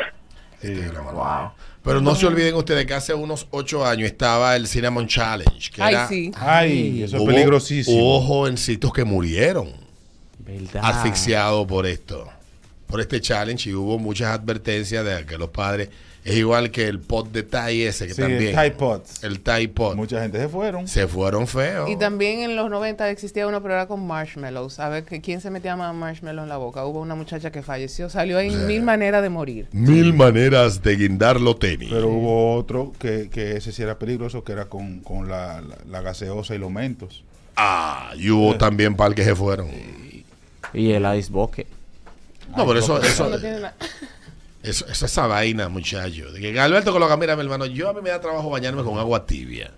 Wow. 1.14 1.52
Pero 1.84 2.02
no 2.02 2.14
se 2.16 2.26
olviden 2.28 2.56
ustedes 2.56 2.86
que 2.86 2.94
hace 2.94 3.14
unos 3.14 3.48
ocho 3.52 3.86
años 3.86 4.08
estaba 4.08 4.56
el 4.56 4.68
Cinnamon 4.68 5.08
Challenge. 5.08 5.72
Que 5.72 5.82
Ay, 5.82 5.94
era- 5.94 6.08
sí. 6.08 6.32
Ay, 6.36 7.04
eso 7.04 7.18
es 7.18 7.24
peligrosísimo. 7.24 7.98
Hubo 7.98 8.22
jovencitos 8.22 8.92
que 8.94 9.06
murieron 9.06 9.74
¿Verdad? 10.40 10.82
asfixiados 10.84 11.66
por 11.66 11.86
esto, 11.86 12.28
por 12.88 13.00
este 13.00 13.22
challenge. 13.22 13.70
Y 13.70 13.74
hubo 13.74 13.98
muchas 13.98 14.30
advertencias 14.38 15.06
de 15.06 15.26
que 15.26 15.38
los 15.38 15.50
padres. 15.50 15.90
Es 16.30 16.38
igual 16.38 16.70
que 16.72 16.88
el 16.88 17.00
pot 17.00 17.32
de 17.32 17.44
Thai 17.44 17.82
ese 17.84 18.06
que 18.08 18.14
Sí, 18.14 18.22
también. 18.22 18.50
el 18.50 18.56
Tide 18.56 18.72
Pods. 18.72 19.24
El 19.24 19.40
Thai 19.40 19.68
pot. 19.68 19.96
Mucha 19.96 20.22
gente 20.22 20.38
se 20.40 20.48
fueron. 20.48 20.88
Se 20.88 21.08
fueron 21.08 21.48
feos. 21.48 21.90
Y 21.90 21.96
también 21.98 22.42
en 22.42 22.56
los 22.56 22.70
90 22.70 23.10
existía 23.10 23.48
una 23.48 23.62
prueba 23.62 23.88
con 23.88 24.06
marshmallows. 24.06 24.80
A 24.80 24.90
ver 24.90 25.04
que 25.06 25.22
quién 25.22 25.42
se 25.42 25.50
metía 25.50 25.76
más 25.76 25.96
marshmallow 25.96 26.44
en 26.44 26.50
la 26.50 26.58
boca. 26.58 26.86
Hubo 26.86 27.02
una 27.02 27.16
muchacha 27.16 27.52
que 27.52 27.64
falleció. 27.64 28.10
Salió 28.10 28.38
ahí 28.38 28.52
mil 28.52 28.84
maneras 28.84 29.22
de 29.24 29.30
morir. 29.30 29.68
Mil 29.72 30.14
maneras 30.14 30.84
de 30.84 30.96
guindar 30.96 31.42
los 31.42 31.58
tenis. 31.58 31.90
Pero 31.92 32.08
hubo 32.10 32.56
otro 32.56 32.94
que, 33.00 33.30
que 33.32 33.58
ese 33.58 33.72
sí 33.72 33.82
era 33.82 33.98
peligroso, 33.98 34.44
que 34.44 34.52
era 34.52 34.66
con, 34.66 35.00
con 35.00 35.30
la, 35.30 35.62
la, 35.62 35.78
la 35.90 36.02
gaseosa 36.02 36.54
y 36.54 36.58
los 36.60 36.70
mentos. 36.70 37.24
Ah, 37.56 38.12
y 38.16 38.30
hubo 38.30 38.56
también 38.56 38.96
par 38.96 39.16
que 39.16 39.24
se 39.24 39.36
fueron. 39.36 39.68
Y 40.74 40.92
el 40.92 41.06
ice 41.18 41.32
bucket. 41.32 41.68
No, 42.56 42.66
pero 42.68 42.80
eso, 42.80 42.98
Eso 43.00 43.08
eso, 43.08 43.30
no 43.30 43.40
tiene 43.40 43.56
nada. 43.58 43.76
Eso, 44.64 44.86
eso- 44.88 45.06
esa 45.06 45.28
vaina, 45.28 45.70
muchacho. 45.70 46.32
De 46.32 46.40
que 46.40 46.60
Alberto 46.60 46.92
coloca, 46.92 47.16
mira, 47.18 47.36
mi 47.36 47.42
hermano, 47.44 47.66
yo 47.66 47.90
a 47.90 47.94
mí 47.94 48.02
me 48.02 48.10
da 48.10 48.20
trabajo 48.20 48.50
bañarme 48.50 48.84
con 48.84 48.98
agua 48.98 49.26
tibia. 49.26 49.72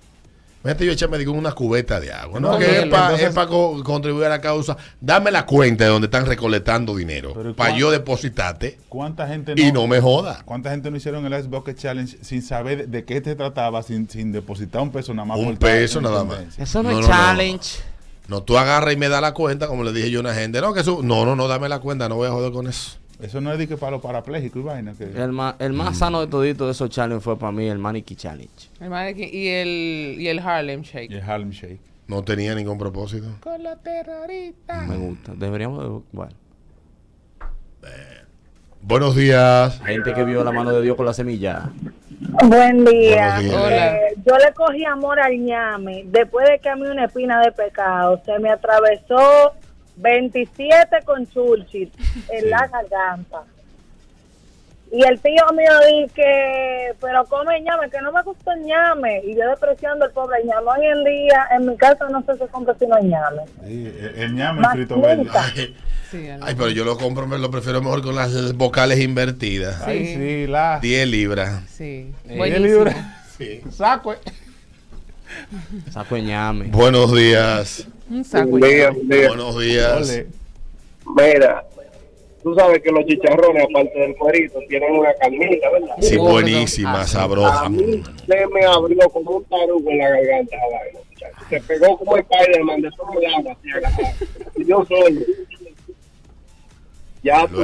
Imagínate 0.64 0.86
yo 0.86 0.92
echarme 0.92 1.18
digo, 1.18 1.32
una 1.32 1.54
cubeta 1.54 2.00
de 2.00 2.14
agua. 2.14 2.40
No, 2.40 2.52
No, 2.52 2.60
que 2.60 2.66
es 2.82 2.86
para 2.86 3.16
entonces- 3.20 3.84
contribuir 3.84 4.26
a 4.28 4.30
la 4.30 4.42
causa. 4.42 4.78
Dame 5.00 5.32
la 5.32 5.44
cuenta 5.48 5.86
de 5.86 5.90
donde 5.90 6.06
están 6.06 6.28
recolectando 6.28 6.96
dinero. 6.96 7.32
Pero 7.34 7.50
¿y 7.50 7.54
Para 7.54 7.76
yo 7.76 7.90
depositarte 7.90 8.78
¿Cuánta 8.88 9.28
gente 9.28 9.56
y 9.58 9.72
no 9.72 9.88
me 9.88 10.00
joda. 10.00 10.44
¿Cuánta 10.46 10.70
gente 10.70 10.92
no 10.92 10.98
hicieron 10.98 11.26
el 11.26 11.34
Ice 11.34 11.48
Bucket 11.48 11.76
Challenge 11.80 12.16
sin 12.22 12.44
saber 12.44 12.88
de 12.90 13.04
qué 13.06 13.22
se 13.24 13.36
trataba, 13.36 13.82
sin, 13.82 14.08
sin 14.08 14.32
depositar 14.32 14.84
un 14.84 14.92
peso 14.92 15.16
nada 15.16 15.26
más? 15.26 15.40
Un 15.40 15.58
peso 15.58 16.00
nada 16.00 16.24
más. 16.24 16.60
Eso 16.60 16.84
no, 16.84 16.92
No, 16.92 17.00
es 17.00 17.08
no, 17.08 17.12
no. 17.12 17.18
challenge. 17.18 17.80
No, 18.28 18.44
tú 18.44 18.56
agarras 18.60 18.94
y 18.94 18.98
me 18.98 19.10
das 19.10 19.22
la 19.22 19.34
cuenta, 19.34 19.66
como 19.66 19.84
le 19.84 19.92
dije 19.92 20.12
yo 20.12 20.20
a 20.20 20.22
una 20.22 20.36
gente. 20.36 20.62
No, 20.62 20.76
que 20.76 20.82
eso, 20.82 21.00
no, 21.02 21.26
no, 21.26 21.36
no, 21.36 21.48
dame 21.48 21.70
la 21.70 21.80
cuenta, 21.80 22.08
no 22.08 22.18
voy 22.18 22.28
a 22.28 22.32
joder 22.32 22.52
con 22.52 22.68
eso. 22.68 22.98
Eso 23.22 23.40
no 23.40 23.52
es 23.52 23.60
de 23.60 23.68
que 23.68 23.78
para 23.78 23.92
los 23.92 24.02
parapléjicos 24.02 24.62
y 24.62 24.66
vaina. 24.66 24.94
Que, 24.94 25.04
El 25.04 25.32
más, 25.32 25.56
el 25.60 25.74
más 25.74 25.98
sano 25.98 26.22
de 26.22 26.28
todito 26.28 26.66
de 26.66 26.72
esos 26.72 26.90
challenges 26.90 27.24
fue 27.24 27.38
para 27.38 27.52
mí 27.52 27.68
el 27.68 27.78
Maniquí 27.78 28.16
Challenge. 28.16 28.70
El 28.80 28.90
mannequin 28.90 29.30
y 29.32 29.48
el, 29.48 30.16
y 30.20 30.28
el 30.28 30.40
Harlem 30.40 30.82
Shake. 30.82 31.12
y 31.12 31.16
el 31.16 31.22
Harlem 31.22 31.52
Shake. 31.52 31.80
No 32.08 32.24
tenía 32.24 32.56
ningún 32.56 32.78
propósito. 32.78 33.28
Con 33.42 33.62
los 33.64 33.82
terroristas. 33.84 34.88
Me 34.88 34.98
gusta. 34.98 35.34
Deberíamos 35.36 35.84
de... 35.84 36.02
Bueno. 36.12 36.34
Buenos 38.82 39.16
días. 39.16 39.80
Gente 39.86 40.14
que 40.14 40.24
vio 40.24 40.44
la 40.44 40.52
mano 40.52 40.72
de 40.74 40.82
Dios 40.82 40.98
con 40.98 41.06
la 41.06 41.14
semilla. 41.14 41.70
Buen 42.48 42.84
día. 42.84 43.38
Días. 43.40 43.56
Hola. 43.56 43.96
Eh, 43.96 44.16
yo 44.26 44.36
le 44.38 44.54
cogí 44.54 44.84
amor 44.86 45.20
al 45.20 45.38
ñame 45.38 46.04
después 46.08 46.50
de 46.50 46.60
que 46.60 46.70
a 46.70 46.76
mí 46.76 46.88
una 46.88 47.06
espina 47.06 47.40
de 47.42 47.52
pecado 47.52 48.20
se 48.26 48.40
me 48.40 48.50
atravesó 48.50 49.54
27 49.98 50.98
con 51.06 51.28
chulchit 51.28 51.94
en 52.30 52.50
la 52.50 52.68
garganta. 52.68 53.44
Y 54.94 55.06
el 55.06 55.22
tío 55.22 55.46
mío 55.56 55.72
dice, 56.04 56.94
pero 57.00 57.24
come 57.26 57.62
ñame, 57.62 57.90
que 57.90 58.02
no 58.02 58.12
me 58.12 58.22
gusta 58.24 58.54
el 58.54 58.64
ñame. 58.66 59.22
Y 59.24 59.36
yo 59.38 59.48
despreciando 59.50 60.06
el 60.06 60.12
pobre 60.12 60.44
ñame. 60.44 60.68
Hoy 60.70 60.86
en 60.86 61.04
día, 61.06 61.48
en 61.56 61.66
mi 61.66 61.78
casa 61.78 62.10
no 62.10 62.22
sé 62.24 62.34
si 62.34 62.46
compra 62.52 62.76
sino 62.78 63.00
ñame. 63.00 63.44
Sí, 63.66 63.86
el, 63.88 64.14
el 64.18 64.36
ñame 64.36 64.60
Más 64.60 64.74
frito 64.74 65.00
verde. 65.00 65.30
Ay, 65.34 65.76
Sí, 66.12 66.28
pero 66.58 66.68
yo 66.72 66.84
lo 66.84 66.98
compro, 66.98 67.26
me 67.26 67.38
lo 67.38 67.50
prefiero 67.50 67.82
mejor 67.82 68.02
con 68.02 68.16
las 68.16 68.52
vocales 68.58 69.00
invertidas. 69.00 69.82
Ay, 69.84 70.08
Sí. 70.08 70.14
sí, 70.16 70.48
la. 70.48 70.80
10 70.82 71.08
libras. 71.08 71.64
Sí. 71.70 72.14
Eh, 72.28 72.36
Buenísimo. 72.36 72.66
libras. 72.68 72.98
Sí. 73.38 73.62
Saco. 73.72 74.12
eh. 74.12 74.18
Saco 75.90 76.18
ñame. 76.18 76.66
Buenos 76.66 77.16
días. 77.16 77.88
Un 78.12 78.60
día. 78.60 78.92
Buenos 78.92 79.58
días. 79.58 80.10
Ole. 80.10 80.28
Mira, 81.16 81.64
tú 82.44 82.54
sabes 82.56 82.82
que 82.82 82.92
los 82.92 83.06
chicharrones, 83.06 83.64
aparte 83.70 84.00
del 84.00 84.16
cuerito, 84.18 84.60
tienen 84.68 84.98
una 84.98 85.14
carnita, 85.14 85.70
¿verdad? 85.72 85.96
Sí, 86.02 86.18
buenísima, 86.18 87.08
sabrosa. 87.08 87.62
A 87.62 87.70
mí 87.70 88.04
se 88.28 88.48
me 88.48 88.66
abrió 88.66 89.10
como 89.10 89.38
un 89.38 89.46
tarugo 89.46 89.90
en 89.90 89.98
la 89.98 90.10
garganta. 90.10 90.58
Se 91.50 91.62
pegó 91.62 91.98
como 91.98 92.18
el 92.18 92.26
Spider-Man 92.30 92.82
de 92.82 92.90
todo 92.92 93.14
el 93.18 93.34
agua, 93.34 93.54
así 93.58 93.70
agarrado. 93.72 94.16
Y 94.58 94.66
yo 94.66 94.86
solo. 94.86 95.22
Ya 97.24 97.48
tú 97.48 97.64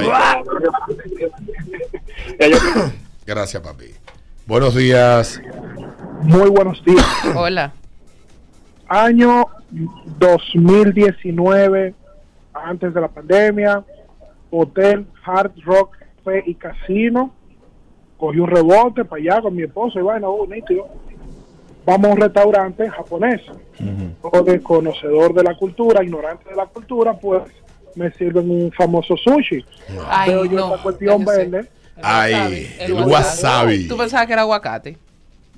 Gracias, 3.26 3.62
papi. 3.62 3.88
Buenos 4.46 4.76
días. 4.76 5.42
Muy 6.22 6.50
buenos 6.50 6.82
días. 6.86 7.06
Hola. 7.36 7.74
Año 8.88 9.47
2019, 10.20 11.94
antes 12.54 12.94
de 12.94 13.02
la 13.02 13.08
pandemia, 13.08 13.84
Hotel 14.52 15.06
Hard 15.24 15.52
Rock 15.64 15.98
Café 15.98 16.44
y 16.46 16.56
Casino. 16.56 17.34
Cogí 18.18 18.40
un 18.40 18.50
rebote 18.50 19.06
para 19.06 19.22
allá 19.22 19.42
con 19.42 19.56
mi 19.56 19.64
esposo 19.64 20.00
y 20.00 20.02
vaina, 20.02 20.28
uh, 20.30 20.48
nítido. 20.48 20.88
Vamos 21.86 22.10
a 22.10 22.14
un 22.14 22.18
restaurante 22.20 22.90
japonés. 22.90 23.42
Yo, 23.80 24.44
desconocedor 24.44 25.34
de 25.34 25.44
la 25.44 25.56
cultura, 25.56 26.04
ignorante 26.04 26.50
de 26.50 26.56
la 26.56 26.66
cultura, 26.66 27.14
pues 27.14 27.44
me 27.96 28.12
sirven 28.12 28.50
un 28.50 28.72
famoso 28.72 29.16
sushi. 29.16 29.64
Ay, 30.10 30.32
Veo 30.32 30.46
yo 30.46 30.58
no. 30.58 30.66
esta 30.68 30.84
cuestión 30.84 31.24
verde. 31.24 31.60
El 31.60 32.04
Ay, 32.04 32.34
wasabi, 32.34 32.68
el 32.80 32.94
wasabi. 32.94 33.88
Tú 33.88 33.98
pensabas 33.98 34.28
que 34.28 34.34
era 34.34 34.42
aguacate. 34.42 34.98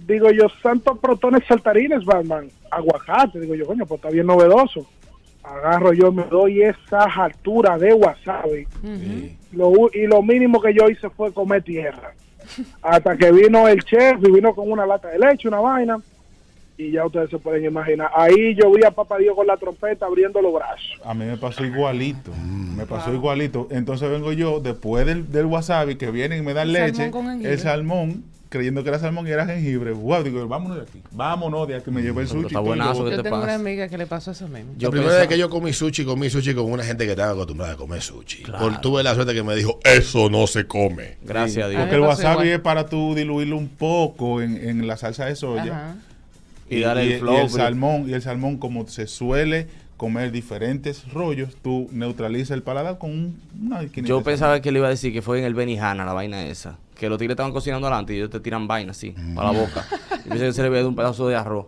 Digo 0.10 0.32
yo, 0.32 0.48
santos 0.62 0.98
protones 1.00 1.44
saltarines, 1.48 2.04
Batman. 2.04 2.50
Aguacate. 2.72 3.40
Digo 3.40 3.56
yo, 3.56 3.66
coño, 3.66 3.86
pues 3.86 4.00
está 4.00 4.10
bien 4.10 4.26
novedoso. 4.26 4.86
Agarro 5.44 5.94
yo, 5.94 6.12
me 6.12 6.24
doy 6.26 6.62
esa 6.64 7.04
altura 7.04 7.78
de 7.78 7.94
wasabi. 7.94 8.68
Lo 9.54 9.70
u- 9.70 9.90
y 9.94 10.06
lo 10.08 10.22
mínimo 10.22 10.62
que 10.62 10.74
yo 10.74 10.90
hice 10.90 11.10
fue 11.10 11.32
comer 11.34 11.64
tierra. 11.64 12.14
Hasta 12.82 13.16
que 13.16 13.32
vino 13.32 13.68
el 13.68 13.84
chef 13.84 14.18
y 14.24 14.32
vino 14.32 14.54
con 14.54 14.72
una 14.72 14.86
lata 14.86 15.08
de 15.10 15.20
leche, 15.20 15.48
una 15.48 15.60
vaina. 15.60 15.98
Y 16.78 16.92
ya 16.92 17.06
ustedes 17.06 17.30
se 17.30 17.38
pueden 17.38 17.66
imaginar. 17.66 18.10
Ahí 18.16 18.56
yo 18.56 18.72
vi 18.72 18.84
a 18.86 18.92
Papá 18.92 19.18
Dios 19.18 19.36
con 19.36 19.46
la 19.46 19.58
trompeta 19.58 20.06
abriendo 20.06 20.42
los 20.42 20.54
brazos. 20.54 21.00
A 21.04 21.14
mí 21.14 21.26
me 21.26 21.36
pasó 21.36 21.66
igualito. 21.66 22.32
Me 22.78 22.86
pasó 22.86 23.14
igualito. 23.14 23.68
Entonces 23.70 24.10
vengo 24.10 24.32
yo, 24.32 24.62
después 24.62 25.06
del, 25.06 25.30
del 25.30 25.46
wasabi, 25.46 25.98
que 25.98 26.10
vienen 26.10 26.40
y 26.40 26.46
me 26.46 26.54
dan 26.54 26.68
El 26.68 26.74
leche, 26.74 27.12
salmón 27.12 27.46
el 27.46 27.60
salmón, 27.60 28.24
creyendo 28.50 28.82
que 28.84 28.90
era 28.90 29.00
salmón 29.00 29.28
y 29.28 29.30
era 29.32 29.46
jengibre. 29.46 29.92
Wow, 29.92 30.24
digo, 30.24 30.48
vámonos 30.48 30.78
de 30.78 30.84
aquí. 30.84 31.02
Vámonos 31.12 31.68
de 31.68 31.76
aquí. 31.76 31.92
Me 31.92 32.02
llevé 32.02 32.24
el 32.24 32.28
sushi. 32.28 32.48
está 32.48 32.60
y 32.60 32.64
y 32.64 32.66
buenazo 32.66 32.94
luego- 32.94 33.10
¿Qué 33.12 33.16
Yo 33.18 33.24
te 33.24 33.30
tengo 33.30 33.44
una 33.44 33.54
amiga 33.56 33.88
que 33.88 33.98
le 33.98 34.08
pasó 34.08 34.32
eso 34.32 34.48
mismo. 34.48 34.72
La 34.74 34.80
Yo 34.80 34.90
primera 34.90 35.10
pensaba- 35.12 35.20
vez 35.20 35.28
que 35.30 35.38
yo 35.38 35.50
comí 35.50 35.72
sushi, 35.74 36.04
comí 36.04 36.30
sushi 36.30 36.54
con 36.56 36.72
una 36.72 36.84
gente 36.84 37.06
que 37.06 37.12
estaba 37.12 37.32
acostumbrada 37.34 37.74
a 37.74 37.78
comer 37.78 38.02
sushi. 38.02 38.44
Por, 38.44 38.82
tuve 38.82 39.04
la 39.04 39.14
suerte 39.16 39.34
que 39.34 39.44
me 39.44 39.56
dijo, 39.56 39.80
eso 39.84 40.30
no 40.30 40.48
se 40.48 40.66
come. 40.66 41.18
Gracias 41.24 41.66
a 41.66 41.70
Dios. 41.70 41.80
Porque 41.82 41.96
A 41.96 41.98
el 41.98 42.04
wasabi 42.04 42.32
igual. 42.34 42.48
es 42.48 42.60
para 42.60 42.86
tú 42.88 43.14
diluirlo 43.16 43.58
un 43.58 43.70
poco 43.70 44.42
en, 44.42 44.58
en 44.58 44.88
la 44.88 44.98
salsa 44.98 45.26
de 45.26 45.36
soya. 45.36 45.64
Ajá. 45.66 45.96
Y 46.72 46.82
darle 46.82 47.04
el 47.04 47.12
y 47.14 47.20
flow, 47.20 47.34
el 47.36 47.42
pero- 47.48 47.50
salmón, 47.64 48.10
y 48.10 48.14
el 48.14 48.22
salmón, 48.22 48.58
como 48.58 48.88
se 48.88 49.08
suele 49.08 49.68
comer 49.98 50.32
diferentes 50.32 51.12
rollos, 51.12 51.58
tú 51.62 51.88
neutralizas 51.92 52.52
el 52.52 52.64
paladar 52.64 52.98
con 53.00 53.10
un- 53.12 53.42
una 53.66 53.84
Yo 53.84 54.22
pensaba 54.24 54.62
que 54.62 54.72
le 54.72 54.80
iba 54.80 54.88
a 54.88 54.92
decir 54.92 55.12
que 55.12 55.22
fue 55.22 55.40
en 55.40 55.46
el 55.46 55.54
Benihana 55.54 56.06
la 56.06 56.14
vaina 56.14 56.46
esa. 56.46 56.78
Que 57.00 57.08
los 57.10 57.18
tigres 57.18 57.34
estaban 57.36 57.54
cocinando 57.54 57.88
adelante 57.88 58.14
y 58.14 58.18
ellos 58.18 58.30
te 58.30 58.40
tiran 58.42 58.68
vaina 58.68 58.92
así, 58.92 59.16
para 59.34 59.54
la 59.54 59.60
boca. 59.60 59.86
Y 60.26 60.30
pensé 60.30 60.46
que 60.48 60.54
se 60.54 60.62
le 60.64 60.70
de 60.70 60.84
un 60.86 60.96
pedazo 60.96 61.28
de 61.30 61.36
arroz. 61.36 61.68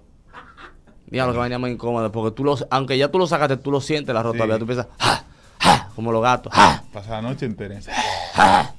Diablo, 1.08 1.32
que 1.34 1.40
vaina 1.40 1.58
más 1.58 1.72
incómoda. 1.72 2.12
Porque 2.12 2.36
tú 2.36 2.44
lo, 2.44 2.58
aunque 2.70 2.98
ya 2.98 3.08
tú 3.10 3.18
lo 3.18 3.28
sacaste, 3.28 3.56
tú 3.58 3.72
lo 3.72 3.80
sientes 3.80 4.10
el 4.10 4.18
arroz 4.18 4.34
Sí. 4.34 4.38
todavía. 4.40 4.60
Tú 4.60 4.66
piensas, 4.66 4.88
¡ja! 5.00 5.24
¡ja! 5.60 5.90
Como 5.96 6.12
los 6.12 6.22
gatos, 6.22 6.52
¡ja! 6.54 6.84
Pasa 6.92 7.12
la 7.12 7.22
noche 7.22 7.46
entera. 7.46 7.78
Esa 7.78 8.74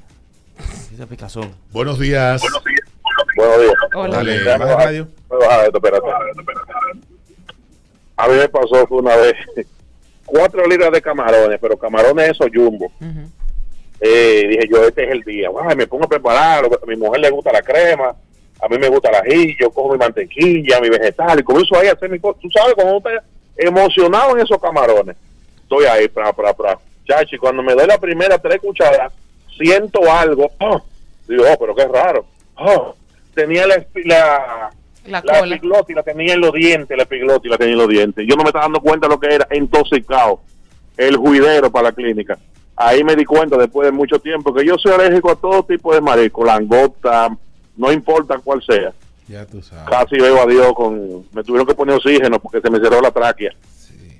picazón. 1.09 1.53
Buenos 1.73 1.99
días. 1.99 2.43
Buenos 2.43 2.65
días. 2.65 2.81
Hola. 3.95 4.17
Dale. 4.19 4.45
Baja 4.45 4.73
el 4.73 4.79
radio. 4.79 5.09
Voy 5.29 5.43
a 5.45 5.49
bajar 5.49 5.65
esto, 5.67 5.79
espérate. 5.79 6.07
A 8.17 8.29
mí 8.29 8.35
me 8.35 8.49
pasó 8.51 8.87
una 8.91 9.17
vez 9.17 9.35
cuatro 10.27 10.67
libras 10.67 10.93
de 10.93 11.01
camarones, 11.01 11.59
pero 11.61 11.79
camarones 11.79 12.29
esos 12.31 12.49
jumbo. 12.55 12.93
Ujú. 13.01 13.31
Eh, 14.05 14.47
dije 14.49 14.69
yo, 14.69 14.85
este 14.85 15.05
es 15.05 15.11
el 15.13 15.23
día. 15.23 15.49
Me 15.77 15.87
pongo 15.87 16.05
a 16.05 16.09
prepararlo. 16.09 16.69
A 16.83 16.87
mi 16.87 16.97
mujer 16.97 17.21
le 17.21 17.31
gusta 17.31 17.53
la 17.53 17.63
crema, 17.63 18.13
a 18.61 18.69
mí 18.69 18.77
me 18.77 18.89
gusta 18.89 19.11
el 19.11 19.15
ají, 19.33 19.57
yo 19.61 19.71
cojo 19.71 19.93
mi 19.93 19.99
mantequilla, 19.99 20.81
mi 20.81 20.89
vegetal, 20.89 21.39
y 21.39 21.45
comienzo 21.45 21.77
ahí 21.79 21.87
a 21.87 21.93
hacer 21.93 22.11
mi 22.11 22.19
cosa. 22.19 22.39
Tú 22.43 22.49
sabes, 22.51 22.75
uno 22.83 22.97
está 22.99 23.11
emocionado 23.57 24.37
en 24.37 24.45
esos 24.45 24.61
camarones, 24.61 25.17
estoy 25.63 25.85
ahí, 25.85 26.09
pra, 26.09 26.33
pra, 26.33 26.53
pra. 26.53 26.79
Chachi, 27.07 27.39
cuando 27.39 27.63
me 27.63 27.75
doy 27.75 27.87
la 27.87 27.99
primera 27.99 28.39
tres 28.39 28.61
cucharadas, 28.61 29.13
siento 29.57 30.01
algo. 30.11 30.51
oh, 30.59 30.83
digo, 31.29 31.45
oh, 31.49 31.57
pero 31.61 31.75
qué 31.75 31.87
raro. 31.87 32.25
Oh, 32.57 32.95
tenía 33.35 33.67
la, 33.69 33.85
la, 34.05 34.71
La 35.07 35.23
la 35.23 35.23
cola. 35.23 35.55
epiglotis 35.55 35.95
la 35.97 36.03
tenía 36.03 36.35
en 36.35 36.41
los 36.41 36.53
dientes, 36.53 36.97
la 36.97 37.05
epiglotis 37.05 37.51
la 37.51 37.59
tenía 37.59 37.75
en 37.75 37.79
los 37.79 37.89
dientes. 37.89 38.27
Yo 38.29 38.35
no 38.35 38.43
me 38.43 38.49
estaba 38.49 38.65
dando 38.65 38.81
cuenta 38.81 39.07
de 39.07 39.15
lo 39.15 39.21
que 39.21 39.33
era 39.33 39.47
intoxicado, 39.53 40.41
el 40.97 41.17
juidero 41.17 41.71
para 41.71 41.89
la 41.91 41.93
clínica. 41.93 42.37
Ahí 42.77 43.05
me 43.05 43.15
di 43.15 43.25
cuenta 43.25 43.57
después 43.57 43.87
de 43.87 43.93
mucho 43.93 44.19
tiempo 44.19 44.53
que 44.53 44.65
yo 44.65 44.77
soy 44.79 44.93
alérgico 44.93 45.31
a 45.31 45.37
todo 45.37 45.63
tipo 45.63 45.95
de 45.95 46.01
marisco, 46.01 46.45
langota, 46.45 47.37
no 47.77 47.93
importa 47.93 48.39
cuál 48.39 48.63
sea. 48.63 48.93
Ya 49.29 49.47
tú 49.47 49.63
sabes. 49.63 49.89
Casi 49.89 50.17
veo 50.17 50.43
a 50.43 50.47
Dios 50.47 50.73
con... 50.75 51.25
Me 51.33 51.43
tuvieron 51.45 51.67
que 51.67 51.75
poner 51.75 51.97
oxígeno 51.97 52.39
porque 52.39 52.61
se 52.61 52.71
me 52.71 52.79
cerró 52.79 53.01
la 53.01 53.11
tráquea. 53.11 53.53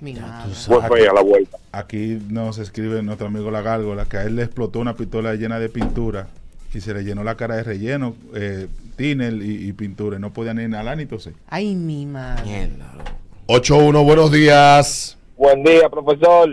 Mi 0.01 0.15
madre. 0.15 0.53
Fue 0.55 0.83
fea 0.89 1.13
la 1.13 1.23
vuelta. 1.23 1.59
Aquí 1.71 2.19
nos 2.29 2.59
escribe 2.59 3.03
nuestro 3.03 3.29
amigo 3.29 3.51
La 3.51 3.63
Gárgola 3.63 4.05
que 4.07 4.17
a 4.17 4.25
él 4.25 4.37
le 4.37 4.43
explotó 4.43 4.81
una 4.81 4.95
pistola 4.95 5.35
llena 5.35 5.59
de 5.59 5.69
pintura 5.69 6.27
y 6.75 6.81
se 6.81 6.95
le 6.95 7.05
llenó 7.05 7.23
la 7.23 7.37
cara 7.37 7.57
de 7.57 7.63
relleno, 7.63 8.15
eh, 8.35 8.67
y, 8.99 9.69
y 9.69 9.73
pintura. 9.75 10.17
y 10.17 10.21
No 10.21 10.33
podía 10.33 10.55
ni 10.55 10.63
inhalar 10.65 10.97
ni 10.97 11.07
toser. 11.07 11.35
Ay, 11.49 11.75
mi 11.75 12.07
madre. 12.07 12.45
Mierda, 12.45 12.95
loco. 12.97 13.11
8-1, 13.49 14.05
buenos 14.05 14.33
días. 14.33 15.19
Buen 15.37 15.63
día, 15.63 15.89
profesor. 15.91 16.49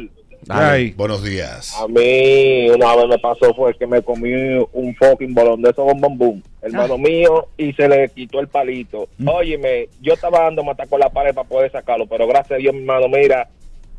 Ay, 0.50 0.94
Buenos 0.98 1.24
días. 1.24 1.76
A 1.80 1.88
mí 1.88 2.70
una 2.70 2.96
vez 2.96 3.08
me 3.08 3.20
pasó 3.20 3.54
fue 3.54 3.76
que 3.76 3.86
me 3.86 4.02
comí 4.02 4.34
un 4.74 4.96
fucking 4.96 5.34
bolón 5.34 5.62
de 5.62 5.70
esos 5.70 5.86
bombón 5.86 6.18
boom, 6.18 6.44
hermano 6.62 6.98
mío, 6.98 7.48
y 7.56 7.72
se 7.74 7.88
le 7.88 8.10
quitó 8.10 8.40
el 8.40 8.48
palito. 8.48 9.08
Mm. 9.20 9.28
Óyeme, 9.28 9.90
yo 10.02 10.14
estaba 10.14 10.46
dando 10.46 10.64
matar 10.64 10.90
con 10.90 11.00
la 11.00 11.10
pared 11.10 11.36
para 11.36 11.48
poder 11.48 11.72
sacarlo, 11.72 12.08
pero 12.08 12.26
gracias 12.28 12.54
a 12.54 12.62
Dios, 12.62 12.74
mi 12.74 12.82
hermano, 12.82 13.08
mira, 13.10 13.48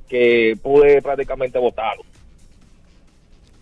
que 0.08 0.56
pude 0.60 1.00
prácticamente 1.00 1.58
botarlo. 1.58 2.02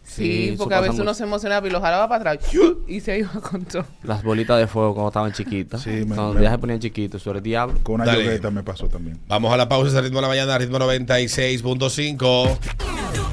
Sí, 0.08 0.54
porque 0.58 0.74
a 0.74 0.80
veces 0.80 0.98
uno 0.98 1.14
se 1.14 1.22
emocionaba 1.24 1.66
y 1.66 1.70
lo 1.70 1.80
jalaba 1.80 2.08
para 2.08 2.32
atrás 2.32 2.50
y 2.88 3.00
se 3.00 3.18
iba 3.18 3.30
con 3.40 3.64
todo. 3.64 3.84
Las 4.02 4.22
bolitas 4.22 4.58
de 4.58 4.66
fuego 4.66 4.94
cuando 4.94 5.08
estaban 5.10 5.32
chiquitas. 5.32 5.82
Sí, 5.82 5.90
me- 5.90 6.06
cuando 6.16 6.34
me- 6.34 6.42
ya 6.42 6.50
se 6.50 6.58
ponían 6.58 6.80
chiquitos, 6.80 7.26
el 7.26 7.42
diablo. 7.42 7.78
con 7.82 8.00
una 8.00 8.12
yogueta 8.14 8.50
me 8.50 8.62
pasó 8.62 8.88
también. 8.88 9.18
Vamos 9.28 9.52
a 9.52 9.56
la 9.56 9.68
pausa, 9.68 9.88
ese 9.90 10.00
ritmo 10.00 10.18
de 10.18 10.22
la 10.22 10.28
mañana, 10.28 10.58
ritmo 10.58 10.78
96.5. 10.78 13.27